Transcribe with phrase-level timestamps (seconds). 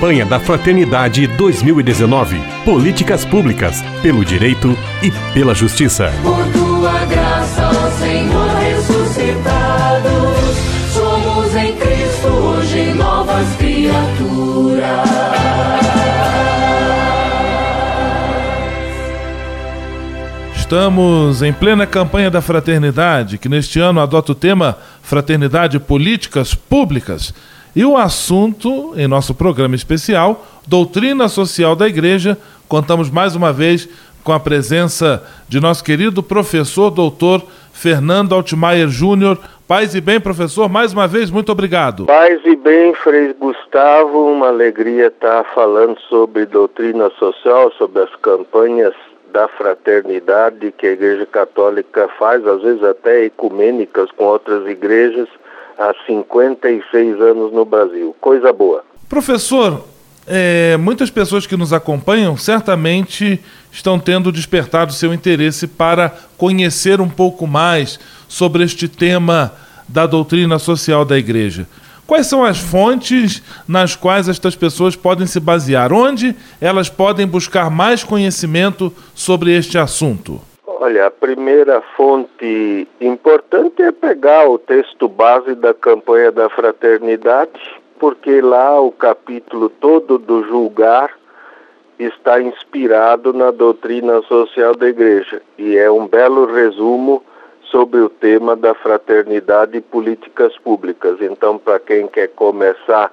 [0.00, 2.40] Campanha da Fraternidade 2019.
[2.64, 6.10] Políticas públicas, pelo direito e pela justiça.
[6.22, 10.08] Por tua graça, ó Senhor ressuscitado,
[10.90, 15.10] somos em Cristo hoje novas criaturas.
[20.56, 27.34] Estamos em plena campanha da fraternidade, que neste ano adota o tema Fraternidade Políticas Públicas.
[27.74, 32.36] E o assunto, em nosso programa especial, Doutrina Social da Igreja,
[32.68, 33.88] contamos mais uma vez
[34.24, 39.38] com a presença de nosso querido professor doutor Fernando Altmaier Júnior.
[39.68, 42.06] Paz e bem, professor, mais uma vez, muito obrigado.
[42.06, 48.94] Paz e bem, Frei Gustavo, uma alegria estar falando sobre doutrina social, sobre as campanhas
[49.32, 55.28] da fraternidade que a Igreja Católica faz, às vezes até ecumênicas com outras igrejas,
[55.78, 58.14] há 56 anos no Brasil.
[58.20, 58.82] Coisa boa.
[59.08, 59.84] Professor,
[60.26, 63.40] é, muitas pessoas que nos acompanham certamente
[63.72, 69.52] estão tendo despertado seu interesse para conhecer um pouco mais sobre este tema
[69.88, 71.66] da doutrina social da Igreja.
[72.06, 75.92] Quais são as fontes nas quais estas pessoas podem se basear?
[75.92, 80.40] Onde elas podem buscar mais conhecimento sobre este assunto?
[80.82, 87.60] Olha, a primeira fonte importante é pegar o texto base da campanha da fraternidade,
[87.98, 91.14] porque lá o capítulo todo do julgar
[91.98, 97.22] está inspirado na doutrina social da igreja e é um belo resumo
[97.64, 101.18] sobre o tema da fraternidade e políticas públicas.
[101.20, 103.12] Então, para quem quer começar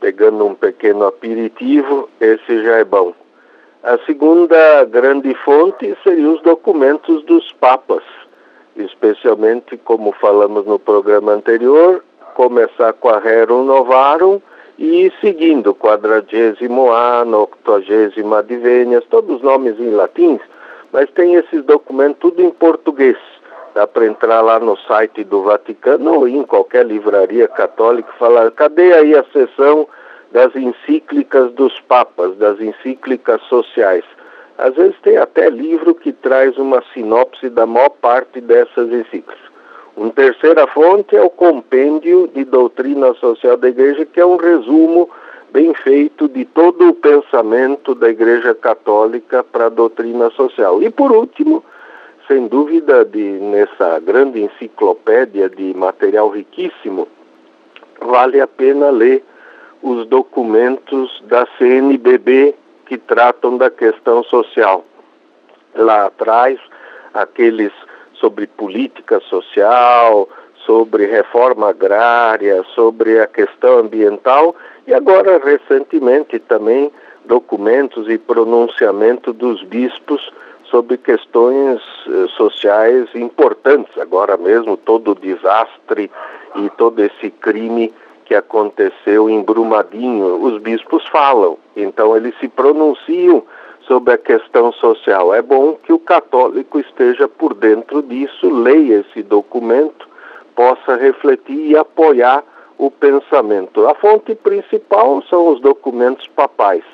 [0.00, 3.14] pegando um pequeno aperitivo, esse já é bom.
[3.88, 8.02] A segunda grande fonte seriam os documentos dos papas,
[8.76, 14.42] especialmente, como falamos no programa anterior, começar com a Rerum Novarum
[14.78, 20.42] e seguindo, quadragésimo ano, octogésimo advenias, todos os nomes em latins,
[20.92, 23.16] mas tem esses documentos tudo em português.
[23.74, 28.50] Dá para entrar lá no site do Vaticano ou em qualquer livraria católica e falar,
[28.50, 29.88] cadê aí a sessão
[30.32, 34.04] das encíclicas dos papas, das encíclicas sociais?
[34.58, 39.38] Às vezes tem até livro que traz uma sinopse da maior parte dessas encíclicas.
[39.96, 45.10] Uma terceira fonte é o compêndio de doutrina social da igreja, que é um resumo
[45.50, 50.82] bem feito de todo o pensamento da igreja católica para a doutrina social.
[50.82, 51.64] E por último,
[52.26, 57.08] sem dúvida, de, nessa grande enciclopédia de material riquíssimo,
[58.00, 59.24] vale a pena ler
[59.82, 62.54] os documentos da CNBB
[62.86, 64.84] que tratam da questão social.
[65.74, 66.58] Lá atrás,
[67.14, 67.72] aqueles
[68.14, 70.28] sobre política social,
[70.64, 74.54] sobre reforma agrária, sobre a questão ambiental
[74.86, 76.90] e agora recentemente também
[77.24, 80.32] documentos e pronunciamento dos bispos
[80.64, 83.96] sobre questões eh, sociais importantes.
[83.98, 86.10] Agora mesmo todo o desastre
[86.56, 87.92] e todo esse crime
[88.28, 93.42] que aconteceu em Brumadinho, os bispos falam, então eles se pronunciam
[93.86, 95.34] sobre a questão social.
[95.34, 100.06] É bom que o católico esteja por dentro disso, leia esse documento,
[100.54, 102.44] possa refletir e apoiar
[102.76, 103.88] o pensamento.
[103.88, 106.84] A fonte principal são os documentos papais,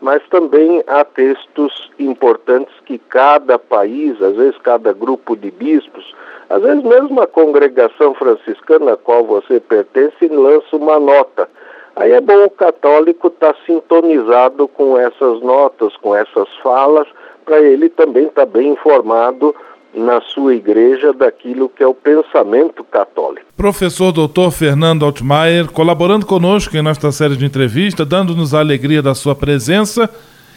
[0.00, 6.14] mas também há textos importantes que cada país, às vezes cada grupo de bispos,
[6.48, 11.48] às vezes mesmo a congregação franciscana a qual você pertence lança uma nota.
[11.96, 17.08] Aí é bom o católico estar tá sintonizado com essas notas, com essas falas,
[17.44, 19.54] para ele também estar tá bem informado
[19.94, 23.46] na sua igreja daquilo que é o pensamento católico.
[23.56, 24.50] Professor Dr.
[24.50, 30.08] Fernando Altmaier, colaborando conosco em nossa série de entrevista, dando-nos a alegria da sua presença.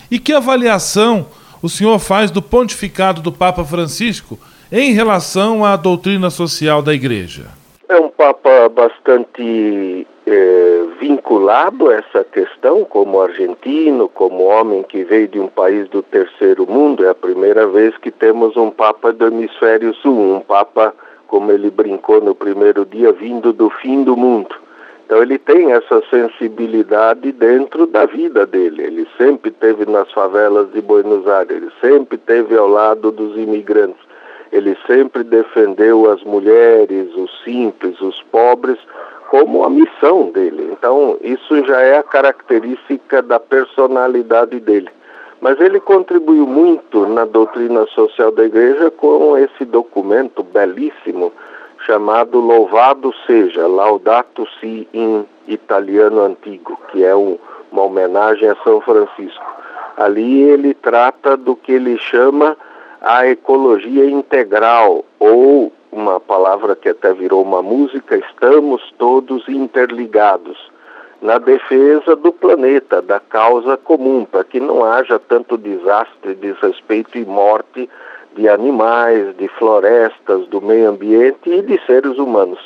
[0.10, 1.26] E que avaliação
[1.62, 4.38] o senhor faz do pontificado do Papa Francisco
[4.72, 7.46] em relação à doutrina social da igreja?
[7.88, 15.28] É um Papa bastante é, vinculado a essa questão, como argentino, como homem que veio
[15.28, 17.06] de um país do terceiro mundo.
[17.06, 20.94] É a primeira vez que temos um Papa do Hemisfério Sul, um Papa,
[21.28, 24.56] como ele brincou no primeiro dia, vindo do fim do mundo.
[25.06, 28.82] Então ele tem essa sensibilidade dentro da vida dele.
[28.82, 34.00] Ele sempre teve nas favelas de Buenos Aires, ele sempre teve ao lado dos imigrantes.
[34.52, 38.78] Ele sempre defendeu as mulheres, os simples, os pobres,
[39.32, 40.68] como a missão dele.
[40.74, 44.90] Então, isso já é a característica da personalidade dele.
[45.40, 51.32] Mas ele contribuiu muito na doutrina social da igreja com esse documento belíssimo
[51.86, 57.40] chamado Louvado Seja, Laudato Si em italiano antigo, que é um
[57.72, 59.46] uma homenagem a São Francisco.
[59.96, 62.58] Ali ele trata do que ele chama
[63.00, 70.58] a ecologia integral, ou uma palavra que até virou uma música, estamos todos interligados
[71.22, 77.26] na defesa do planeta, da causa comum, para que não haja tanto desastre, desrespeito e
[77.26, 77.90] morte
[78.36, 82.60] de animais, de florestas, do meio ambiente e de seres humanos.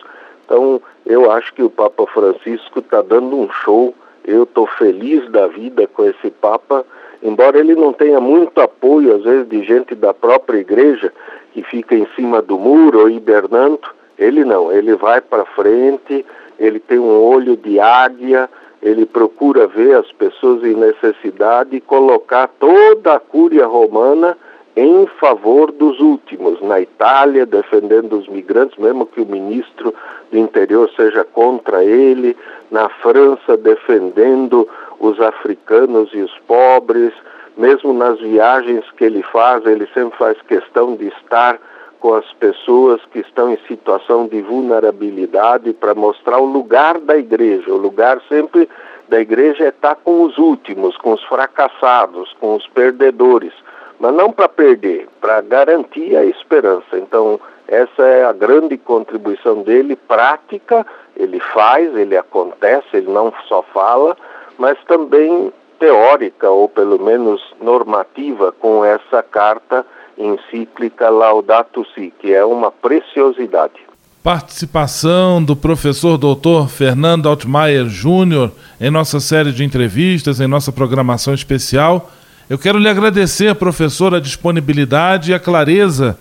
[0.45, 3.93] Então, eu acho que o Papa Francisco está dando um show.
[4.23, 6.85] Eu estou feliz da vida com esse Papa,
[7.21, 11.11] embora ele não tenha muito apoio, às vezes, de gente da própria igreja
[11.55, 13.87] que fica em cima do muro hibernando.
[14.19, 16.25] Ele não, ele vai para frente,
[16.59, 18.49] ele tem um olho de águia,
[18.81, 24.37] ele procura ver as pessoas em necessidade e colocar toda a cúria romana
[24.75, 26.61] em favor dos últimos.
[26.61, 29.93] Na Itália, defendendo os migrantes, mesmo que o ministro
[30.29, 32.35] do interior seja contra ele.
[32.69, 34.67] Na França, defendendo
[34.99, 37.13] os africanos e os pobres.
[37.57, 41.59] Mesmo nas viagens que ele faz, ele sempre faz questão de estar
[41.99, 47.71] com as pessoas que estão em situação de vulnerabilidade para mostrar o lugar da igreja.
[47.71, 48.69] O lugar sempre
[49.07, 53.53] da igreja é estar com os últimos, com os fracassados, com os perdedores
[53.99, 56.97] mas não para perder, para garantir a esperança.
[56.97, 60.85] Então, essa é a grande contribuição dele, prática,
[61.15, 64.15] ele faz, ele acontece, ele não só fala,
[64.57, 69.85] mas também teórica, ou pelo menos normativa, com essa carta
[70.17, 73.85] encíclica Laudato Si, que é uma preciosidade.
[74.23, 78.51] Participação do professor doutor Fernando Altmaier Júnior
[78.81, 82.09] em nossa série de entrevistas, em nossa programação especial.
[82.49, 86.17] Eu quero lhe agradecer, professor, a disponibilidade e a clareza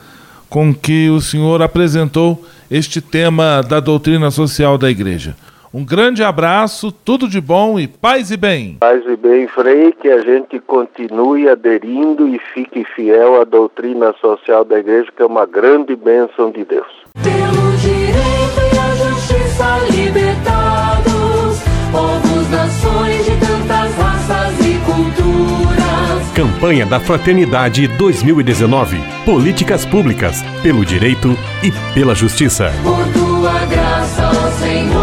[0.51, 5.35] com que o senhor apresentou este tema da doutrina social da igreja.
[5.75, 8.77] Um grande abraço, tudo de bom e paz e bem.
[8.79, 14.65] Paz e bem, Frei, que a gente continue aderindo e fique fiel à doutrina social
[14.65, 16.87] da igreja, que é uma grande bênção de Deus.
[17.21, 21.61] Pelo direito e a justiça libertados,
[21.91, 26.33] povos, nações de tantas raças e culturas.
[26.37, 28.97] Campanha da Fraternidade 2019.
[29.25, 32.71] Políticas públicas pelo direito e pela justiça.
[32.85, 34.94] Por tua graça, ó Senhor.